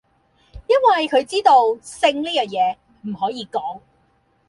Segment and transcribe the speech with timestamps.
[0.65, 3.81] 因為佢知道，性呢樣野，唔可以講!